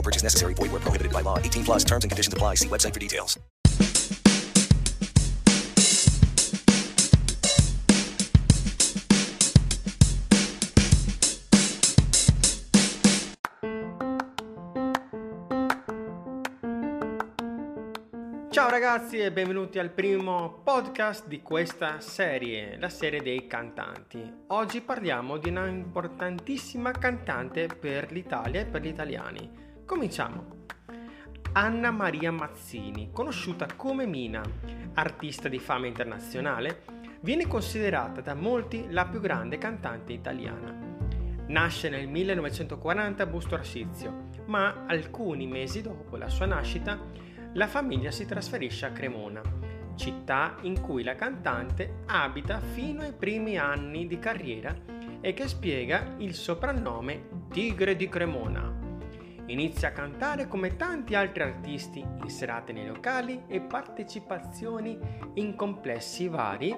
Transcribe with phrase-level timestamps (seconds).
[0.00, 0.54] No purchase necessary.
[0.54, 1.36] Void where prohibited by law.
[1.36, 2.54] 18 plus terms and conditions apply.
[2.54, 3.38] See website for details.
[18.50, 24.20] Ciao ragazzi e benvenuti al primo podcast di questa serie, la serie dei cantanti.
[24.48, 29.68] Oggi parliamo di una importantissima cantante per l'Italia e per gli italiani.
[29.90, 30.68] Cominciamo.
[31.54, 34.40] Anna Maria Mazzini, conosciuta come Mina,
[34.94, 36.84] artista di fama internazionale,
[37.22, 40.72] viene considerata da molti la più grande cantante italiana.
[41.48, 46.96] Nasce nel 1940 a Busto Arsizio, ma alcuni mesi dopo la sua nascita
[47.54, 49.42] la famiglia si trasferisce a Cremona,
[49.96, 54.72] città in cui la cantante abita fino ai primi anni di carriera
[55.20, 58.79] e che spiega il soprannome Tigre di Cremona.
[59.50, 64.96] Inizia a cantare come tanti altri artisti in serate nei locali e partecipazioni
[65.34, 66.76] in complessi vari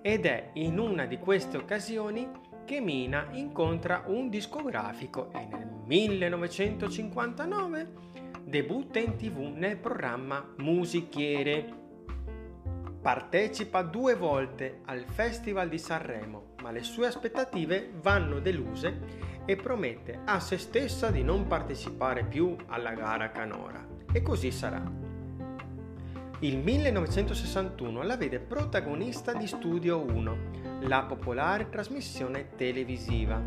[0.00, 2.30] ed è in una di queste occasioni
[2.64, 7.92] che Mina incontra un discografico e nel 1959
[8.44, 11.82] debutta in tv nel programma Musichiere.
[13.02, 20.20] Partecipa due volte al Festival di Sanremo, ma le sue aspettative vanno deluse e promette
[20.24, 23.86] a se stessa di non partecipare più alla gara canora.
[24.12, 24.82] E così sarà.
[26.40, 30.36] Il 1961 la vede protagonista di Studio 1,
[30.82, 33.40] la popolare trasmissione televisiva.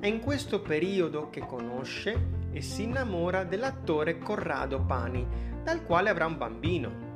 [0.00, 5.26] È in questo periodo che conosce e si innamora dell'attore Corrado Pani,
[5.62, 7.08] dal quale avrà un bambino.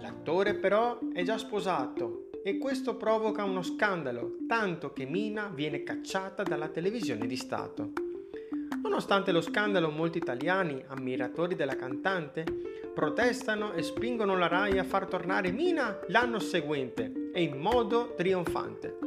[0.00, 6.42] L'attore però è già sposato e questo provoca uno scandalo, tanto che Mina viene cacciata
[6.42, 7.92] dalla televisione di Stato.
[8.82, 12.44] Nonostante lo scandalo, molti italiani, ammiratori della cantante,
[12.92, 18.98] protestano e spingono la RAI a far tornare Mina l'anno seguente e in modo trionfante.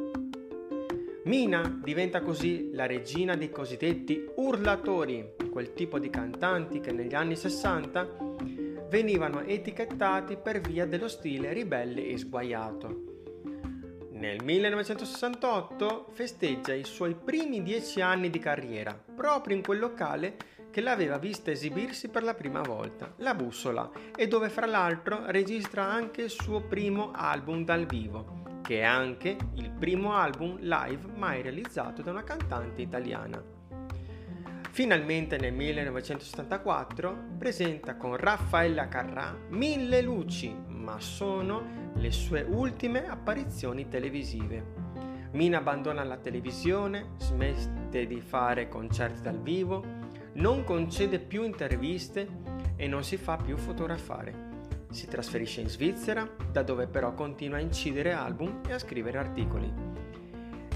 [1.26, 7.36] Mina diventa così la regina dei cosiddetti urlatori, quel tipo di cantanti che negli anni
[7.36, 8.08] 60
[8.90, 13.15] venivano etichettati per via dello stile ribelle e sguaiato.
[14.26, 20.36] Nel 1968 festeggia i suoi primi dieci anni di carriera, proprio in quel locale
[20.72, 25.84] che l'aveva vista esibirsi per la prima volta, La Bussola, e dove fra l'altro registra
[25.84, 31.44] anche il suo primo album dal vivo, che è anche il primo album live mai
[31.44, 33.40] realizzato da una cantante italiana.
[34.72, 40.54] Finalmente nel 1974 presenta con Raffaella Carrà Mille luci,
[40.86, 44.84] ma sono le sue ultime apparizioni televisive.
[45.32, 49.84] Mina abbandona la televisione, smette di fare concerti dal vivo,
[50.34, 52.28] non concede più interviste
[52.76, 54.54] e non si fa più fotografare.
[54.92, 59.74] Si trasferisce in Svizzera, da dove però continua a incidere album e a scrivere articoli.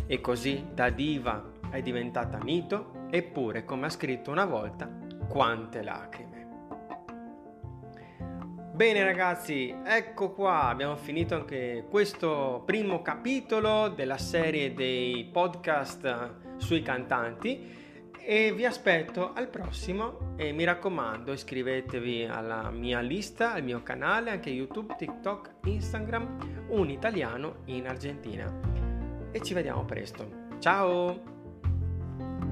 [0.07, 4.89] E così da diva è diventata mito, eppure, come ha scritto una volta,
[5.27, 6.28] quante lacrime.
[8.79, 16.81] Bene ragazzi, ecco qua, abbiamo finito anche questo primo capitolo della serie dei podcast sui
[16.81, 17.75] cantanti
[18.17, 24.29] e vi aspetto al prossimo e mi raccomando iscrivetevi alla mia lista, al mio canale,
[24.29, 28.49] anche YouTube, TikTok, Instagram, un italiano in Argentina.
[29.29, 30.25] E ci vediamo presto.
[30.59, 32.48] Ciao!